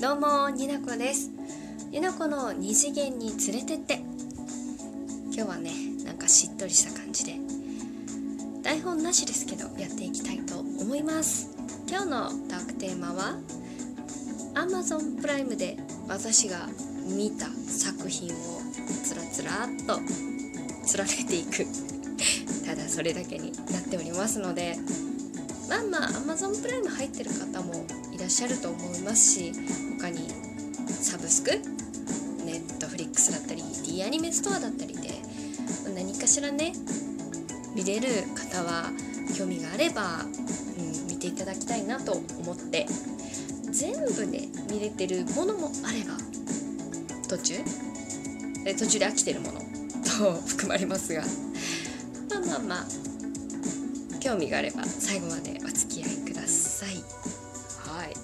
[0.00, 1.30] どうもになこです。
[1.92, 4.00] になこの二次元に連れてって。
[5.32, 5.70] 今日はね
[6.04, 7.36] なんかしっとりした感じで。
[8.62, 11.48] 台本なしですけどやっていきたいと思います。
[11.88, 13.38] 今日のトークテーマは
[14.54, 15.76] Amazon プライムで
[16.08, 16.66] 私が
[17.06, 18.38] 見た作品を
[19.04, 20.00] つらつらっと
[20.96, 21.66] 連ねていく。
[22.66, 24.76] ただそれだけになっておりますので
[25.68, 29.52] まあまあ Amazon プライム入ってる方もいらっしゃると思いますし
[29.98, 30.28] 他に
[30.88, 31.50] サブスク
[32.44, 35.10] ネットフリックスだったり D アニメストアだったりで
[35.94, 36.72] 何かしらね
[37.74, 38.90] 見れる方は
[39.36, 42.86] 興味があれば、うん、見ていただきたいなと思って
[43.70, 46.16] 全部ね見れてるものもあれば
[47.28, 47.54] 途中
[48.78, 51.22] 途中で飽きてるものと含まれますが。
[52.30, 53.13] まあまあまあ
[54.24, 56.94] 興味があれば最後までお付き合いください。
[57.86, 58.14] はい。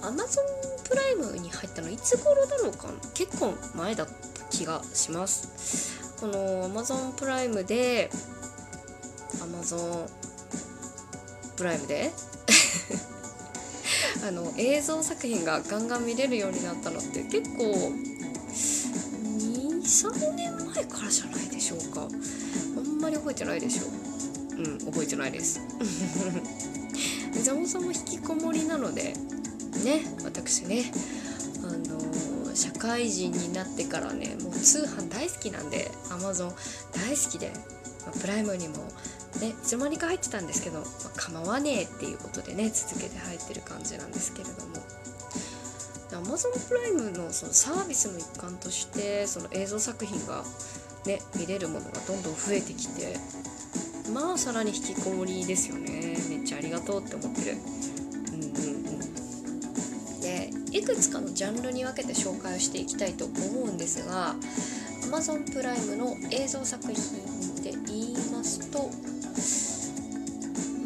[0.00, 0.40] Amazon
[0.88, 4.12] プライムに入ったのいつ頃だろうか結構前だった
[4.50, 6.00] 気がします。
[6.18, 8.08] この Amazon プライムで
[9.34, 10.08] Amazon
[11.58, 12.10] プライムで？
[14.26, 22.08] あの映像作品がガンガン見れるようになったのって結構23年前からじゃないでしょうか。
[22.78, 24.01] あんまり覚えてないでしょう。
[24.64, 25.60] うん覚えてないです。
[27.42, 29.14] ザモさんも引きこもりなので
[29.84, 30.92] ね私ね
[31.62, 36.52] あのー、社会人になってからねもう通販大好きなんで Amazon
[36.92, 37.50] 大好きで、
[38.04, 38.76] まあ、プライムにも
[39.40, 44.82] ねいつの間にか入ってたんですけど、まあ、構わねえっていうことでね続けて入ってる感じなんですけれども。
[46.12, 50.44] Amazon プライムのそのサービスの一環としてその映像作品が
[51.06, 53.16] ね見れるものがどんどん増えてきて
[54.12, 56.16] まあさらに引きこもりですよね。
[56.28, 57.56] めっちゃありがとうって思ってる。
[58.32, 58.50] うんうん
[58.86, 58.98] う
[60.18, 60.20] ん。
[60.20, 64.34] でいくつかのジャンルに分けて紹介をしていきたいと思うんですが
[65.10, 66.94] Amazon プライムの映像作品
[67.62, 68.90] で言いますと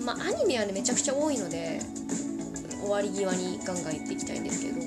[0.04, 1.80] まあアニメはねめちゃくちゃ多いので
[2.80, 4.80] 終わり際にガンガン言っていきたいんですけど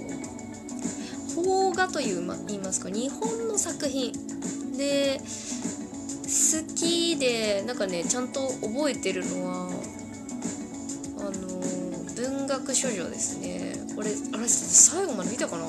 [1.41, 4.11] 邦画という、ま、言いますか日本の作品。
[4.77, 5.19] で
[6.51, 9.69] 好きでなんかねちゃんと覚えてるのは
[11.19, 11.31] あの
[12.15, 13.73] 文学処女ですね。
[13.95, 15.65] これあれ最後まで見たかな？
[15.65, 15.67] あ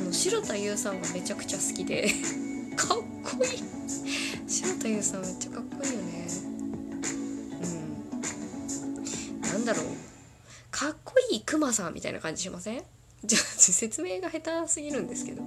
[0.00, 2.08] の白田優さんがめちゃくちゃ好きで。
[2.76, 3.62] かっこいい。
[4.48, 6.28] 白田優さんめっちゃかっこいいよね。
[7.62, 7.66] う
[9.38, 9.42] ん。
[9.42, 9.86] なんだろう。
[10.70, 12.82] かっこいいクマさんみたいな感じしません？
[13.24, 15.42] じゃ説明が下手すぎるんですけど。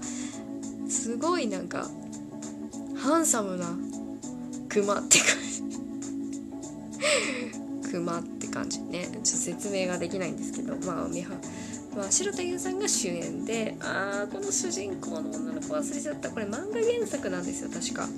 [0.90, 1.90] すごいなんか
[2.98, 3.66] ハンサムな
[4.74, 5.28] 熊って感
[7.84, 9.06] じ熊って感じね。
[9.06, 11.30] ちょっと説明ができないんですけどまあ美は
[11.96, 16.32] まあ、白田優さんが主演であーこの主人公の女の子忘れちゃった。
[16.32, 18.06] これ漫画原作なんですよ確か。
[18.06, 18.12] うん。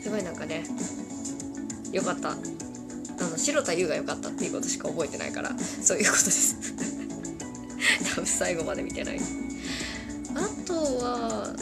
[0.00, 0.62] すごいなんかね
[1.90, 2.30] よかった。
[2.30, 2.36] あ
[3.28, 6.56] の白田優が良かったっていうことしか覚えてないからそういうことです。
[8.14, 9.20] 多分最後まで見てない。
[10.36, 11.52] あとは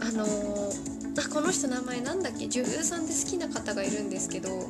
[0.00, 2.48] あのーあこの人名前なんだっけ？
[2.48, 4.66] 女優さんで好きな方がいるんですけど。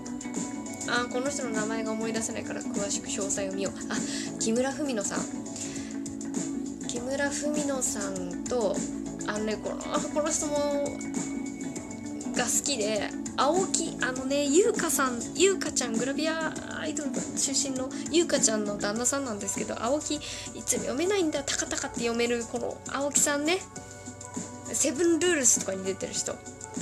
[0.88, 3.72] あこの人の名前が思い出せないから詳しく詳細を見よう。
[3.90, 3.96] あ
[4.38, 5.18] 木村文乃さん。
[6.86, 8.76] 木村文乃さんと
[9.26, 9.76] あのねこの
[10.14, 10.84] この人も
[12.36, 20.20] が好きで青木あのね優香さん優香ちゃんグラビアアイドル出身の優香ちゃんの旦那さんなんですけど青木い
[20.64, 23.58] つも読めないんだタカタカって読めるこの青木さんね。
[24.72, 26.34] セブンルールスとかに出てる人。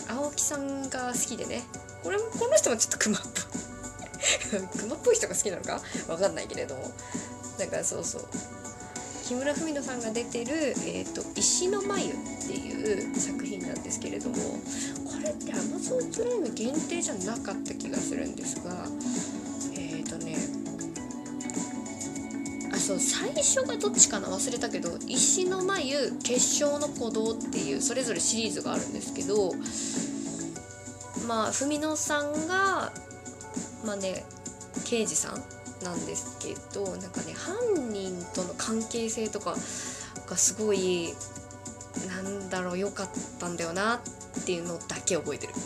[0.08, 1.62] 青木さんが好きでね。
[2.02, 4.60] これもこの人もちょっとクマっぽい。
[4.78, 5.80] クマっぽい人が好きなのか？
[6.08, 6.90] わかんないけれども。
[7.58, 8.26] だからそうそう。
[9.26, 14.36] 木村文乃さんが出てる「えーと、石の眉」っていう作品なんですけれども。
[15.06, 18.86] これって Amazon プライム限定じゃなかった気がするんですが。
[22.84, 29.54] そう最初がどっちかな忘れたけど「石の眉結晶の鼓動」っていうそれぞれシリーズがあるんですけど
[31.26, 32.92] まあ文乃さんが
[33.86, 34.26] まあね
[34.84, 35.42] 刑事さん
[35.82, 39.56] なんですけどなんかね犯人との関係性とか
[40.28, 41.14] がすごい
[42.06, 43.08] なんだろう良かっ
[43.40, 45.54] たんだよなっていうのだけ覚えてる。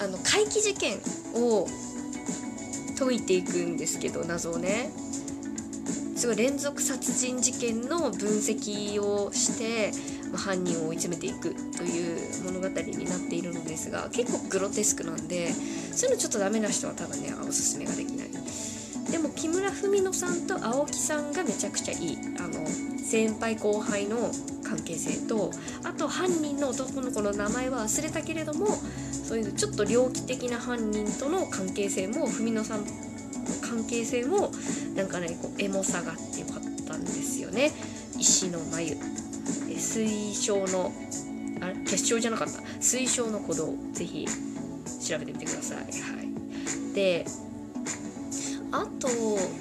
[0.00, 1.00] あの怪奇事件
[1.34, 1.68] を
[2.94, 4.90] 解いていくんですけど謎をね。
[6.16, 9.90] すごい連続殺人事件の分析をして、
[10.30, 18.28] まあ、犯人を追い詰めていくという物語になっているのですが結構グロテスクなんでそういうのちょっとダメな人はただねおすすめができない。
[19.14, 22.66] でも木村文乃さんと青木さんがめちゃくちゃいいあの
[22.98, 24.16] 先輩後輩の
[24.64, 25.52] 関係性と
[25.84, 28.66] あと犯人の男の子の名前は忘れたけれども
[29.12, 32.86] そういうちょっと猟奇的な犯人との関係性も文乃さんの
[33.62, 34.50] 関係性も
[34.96, 37.70] なんかねこうエモさがあってよかったんですよね。
[38.18, 38.96] 石の眉
[39.78, 40.90] 水晶の
[41.60, 45.78] あれ結晶じゃなかった水晶の鼓動ぜひ調べてみてください。
[45.78, 45.82] は
[46.20, 46.94] い。
[46.96, 47.24] で
[48.74, 49.08] あと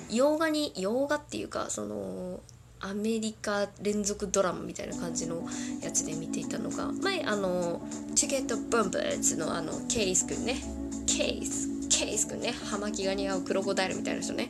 [0.09, 2.39] 洋画に洋画っていうかその
[2.79, 5.43] アメリカ連続ドラマみたいな感じの
[5.81, 7.81] やつで見ていたのが前あの
[8.15, 10.57] チケットブンブーツのあのケイスくんね。
[11.05, 12.53] ケイスケイスくんね。
[12.71, 14.49] 葉巻が似合うクロコダイルみたいな人ね。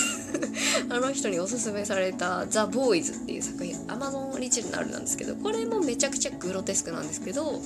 [0.90, 3.76] あの人におすすめされた「ザ・ボーイズ」っていう作品。
[3.86, 7.62] アマゾンオリジナルなんですけどこれもめちゃくちゃグロテスクなんですけど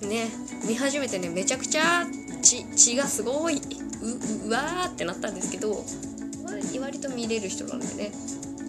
[0.00, 0.28] ね
[0.66, 2.06] 見始めてねめちゃくちゃ
[2.42, 3.60] 血血がすごい
[4.04, 5.84] ううわーってなったんですけど
[6.80, 8.12] 割と見れる人なんでね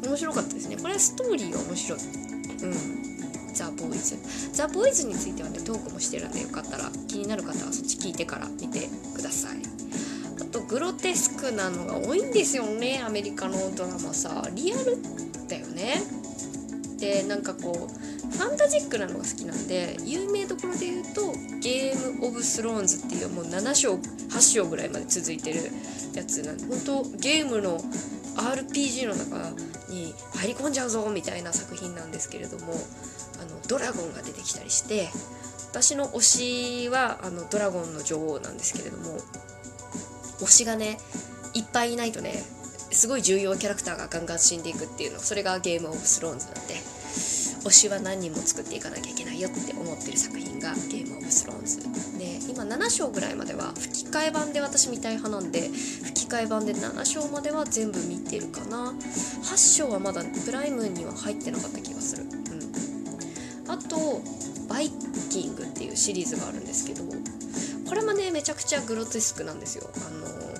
[0.03, 4.17] 面白かったですねこれはストーリーが面白いうんザ・ボーイズ
[4.53, 9.57] ザ・ボーイズについてはねトークもしてるんでよかったら気になる方はそっち聞いてから見てください
[10.41, 14.97] あとグロテスクなのが多いんですよねアメリカのドラマさリアル
[15.47, 16.01] だよね
[16.97, 21.31] でなんかこうファンタジックなのが好きなんで有名どころで言うと
[21.61, 25.59] ゲーム・オブ・スローンズっていうもう7章8章ぐらいまで続いてる
[26.13, 27.79] やつなんで本当ゲームの
[28.35, 29.51] RPG の中
[29.89, 35.09] に入り込んじゃうぞみたいな作品なんですけれどもあのドラゴンが出てきたりして
[35.71, 36.21] 私の推
[36.85, 39.17] しはあのドラゴンの女王なんですけれども
[40.39, 40.97] 推しがね
[41.53, 42.43] いっぱいいないとね
[42.95, 45.19] すごい重要キャラクターがガンガン死んでいくっていうの。
[45.19, 46.75] それがゲームオブスローンズなんで。
[47.65, 51.81] 推しは何人も作っていかなきゃいけないよって思ってる作品がゲームオブスローンズ。
[52.17, 62.23] で今7章ぐらいまでは吹き替え版で私見たい派なんで吹き替え版で7章までは全部見てるかな8章はまだプライムには入ってなかった気がする。
[62.23, 63.71] うん。
[63.71, 64.21] あと
[64.69, 64.91] バイ
[65.31, 67.03] キングっていうシリーズがあるんですけど
[67.87, 69.89] これもねめちゃくちゃグロテスクなんですよ。
[69.95, 70.54] あの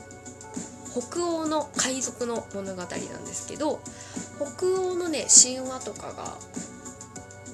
[0.96, 3.82] 北欧の海賊の物語なんですけど
[4.38, 6.38] 北欧のね神話とかが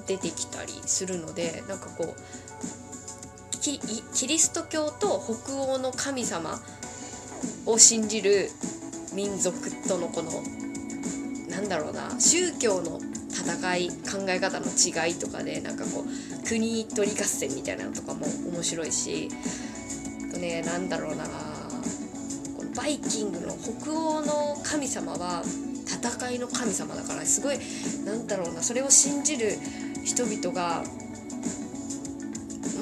[0.06, 2.14] 出てきたりするのでなんかこう
[3.60, 3.78] キ
[4.28, 6.60] リスト教と北欧の神様
[7.66, 8.48] を信じる
[9.12, 10.30] 民族とのこの
[11.48, 12.98] なんだろうな宗教の
[13.30, 19.28] 戦い考え方の違いとかでなんかこう国取り合戦みたいなのとかも面白いし
[20.32, 21.51] とねなんだろうな
[22.74, 25.42] バイキングの北欧の神様は
[25.86, 27.58] 戦いの神様だからすごい
[28.04, 29.58] なんだろうなそれを信じる
[30.04, 30.84] 人々が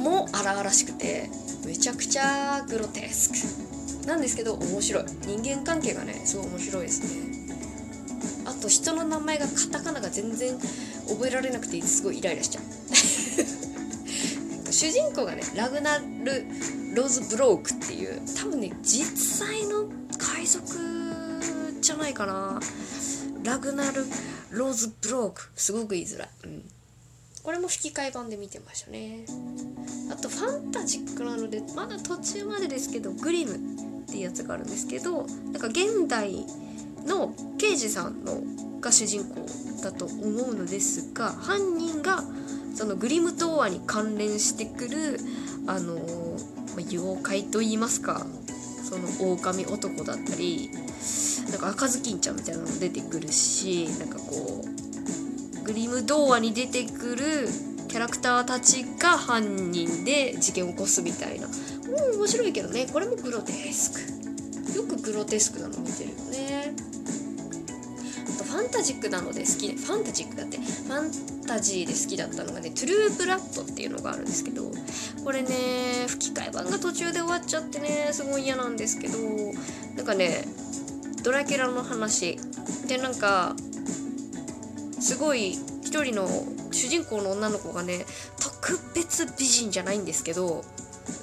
[0.00, 1.28] も荒々しくて
[1.66, 7.30] めちゃくちゃグロテスクなんですけど面白い人間関係がねすごい面白いですね。
[8.46, 10.58] あと人の名前がカタカナが全然
[11.08, 12.64] 覚えられなくてすごいイライラしちゃう。
[14.72, 16.46] 主人公がねラグナル・
[16.94, 19.59] ローズ・ブロークっていう多分ね実際
[22.20, 22.60] かな
[23.44, 24.04] ラグナル・
[24.50, 25.50] ローズ・ブローク。
[25.56, 26.62] すごく言いづらい、うん、
[27.42, 29.24] これも吹き替え版で見てましたね。
[30.12, 33.58] あとファンタジックなのでまだ途中までですけどグリムっ
[34.06, 36.44] ていうやつがあるんですけどなんか現代
[37.06, 38.42] の刑事さんの
[38.80, 39.46] が主人公
[39.82, 42.22] だと思うのですが犯人が
[42.74, 45.20] そのグリム童話に関連してくる
[45.66, 48.26] あのま妖怪といいますか
[48.82, 50.70] その狼男だったり
[51.50, 57.48] なんか赤ずきんちゃんみたいなのも出てくるしなんかこうグリム童話に出てくる
[57.88, 61.48] キャラクターたちが犯人で事件を起こすみたいな。
[61.48, 61.52] も
[62.12, 62.86] う面白いけどね。
[62.92, 64.76] これもグロテスク。
[64.76, 66.74] よくグロテスクなの見てるよね。
[68.32, 70.58] あとファンタジックなので好きでファンタジックだって。
[70.58, 74.70] ファンタジーで好きだったのがねトゥルーブラッドっていうのがあるんですけど
[75.24, 75.48] これね
[76.06, 79.18] 吹き替え版が途中で終わっちゃってねすごい嫌なんですけど
[79.96, 80.44] なんかね
[81.22, 82.38] ドラキュラの話。
[82.86, 83.54] でなんか
[85.00, 85.50] すごい
[85.82, 86.28] 一人の
[86.72, 88.04] 主人公の女の子がね
[88.38, 90.64] 特別美人じゃないんですけど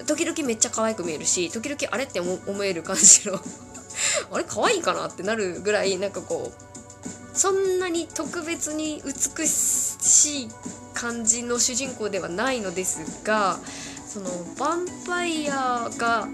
[0.07, 3.39] 時々めっちゃ可愛く見えるし時々あれって思える感じの
[4.31, 10.49] あれ可愛いかなってなるぐらいなんかこうそんなに特別に美しい
[10.93, 13.59] 感じの主人公ではないのですが
[14.07, 16.27] そのヴァンパイアが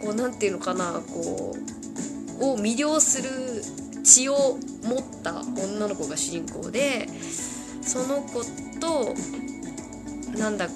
[0.00, 1.87] こう何て言うのかなこう
[2.40, 3.30] を魅了する
[4.04, 7.08] 血を持った女の子が主人公で
[7.82, 8.42] その子
[8.80, 9.14] と
[10.38, 10.68] なんだ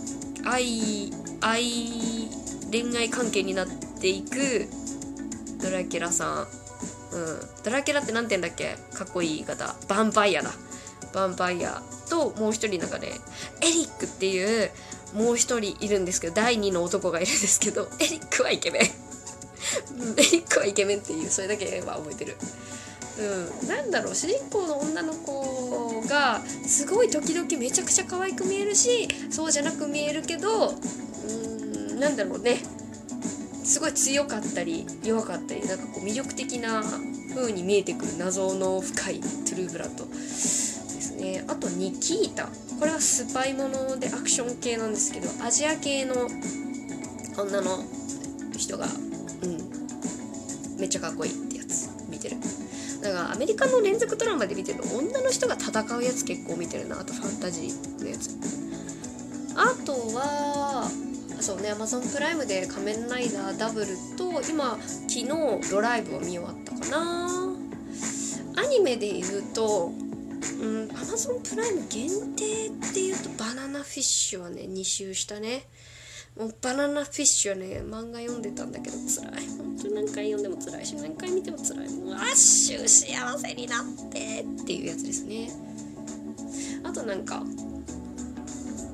[0.44, 1.62] 愛愛
[2.70, 3.68] 恋愛関係になっ
[4.00, 4.66] ていく
[5.62, 6.42] ドラキュラさん。
[6.42, 6.46] うん。
[7.62, 8.76] ドラキュラって何て言うんだっけ？
[8.96, 9.64] かっこいい言い方。
[9.66, 10.50] ヴァンパイアだ。
[10.50, 13.08] ヴァンパイアともう一人なんかね
[13.62, 14.70] エリックっていう
[15.14, 18.82] もう一人いるんですけど第2の男がいるんですけどエリックはイケメン
[20.16, 22.36] エリックはイケメンっていうそれだけは覚えてる
[23.18, 32.56] うん、なんだろう主人公の女の子がすごい時々めちゃくちゃ可愛く見えるしそうじゃなく見えるけどうーんなんだろうね。
[33.64, 36.82] すごい強かったり弱かったりなんかこう魅力的な
[37.34, 41.44] 風に見えてくる謎の深いトゥルーブラッドですね。
[41.46, 42.48] あとニキータ。
[42.80, 46.14] これはスパイものでアクション系なんですけどアジア系の
[47.38, 47.84] 女の
[48.58, 48.86] 人が
[50.92, 52.36] ちゃかっこいいってやつ見てる。
[53.02, 57.00] だからアメリカの連続ドラマで見てる女の人が戦うやつ結構見てるな。
[57.00, 58.30] あとファンタジーのやつ。
[59.56, 60.88] あとは
[61.40, 65.26] そうね Amazon プライムで「仮面ライダーダブル」と今昨日
[65.70, 67.28] ドライブを見終わったかな。
[68.54, 69.90] アニメで言うと
[70.60, 75.66] うん Amazon プライム限定っていうとバナナフィッシュはね2周したね。
[76.36, 79.61] もうバナナフィッシュはね漫画読んでたんだけど辛い。
[79.94, 81.88] 何回読んでも辛いし何回見ても辛い。
[81.96, 85.50] もうアッシュ幸せになってっていうやつですね。
[86.84, 87.42] あとなんか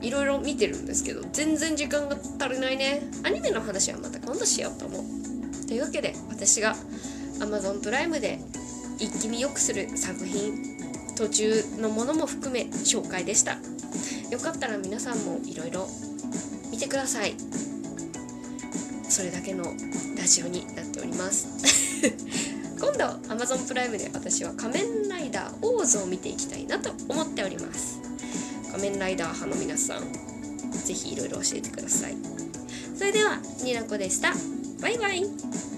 [0.01, 3.03] いろいろ見てるんですけど全然時間が足りないね。
[3.25, 5.67] アニメの話はまた今度しようと思う。
[5.67, 6.75] というわけで私が
[7.41, 8.39] Amazon プライムで
[8.99, 10.79] 一気見よくする作品
[11.17, 13.59] 途中のものも含め紹介でした。
[14.31, 15.89] よかったら皆さんもいろいろ
[16.71, 17.35] 見てください。
[19.19, 19.65] それだけの
[20.17, 21.49] ラジオになっております。
[22.79, 27.99] 今度 Amazon プライムで私は仮面ライダーオーズを見ていきたいなと思っております。
[28.71, 30.05] 仮面ライダー派の皆さん
[30.71, 32.17] 是非いろいろ教えてください。
[32.97, 34.33] それではになこでした。
[34.81, 35.78] バイバイ。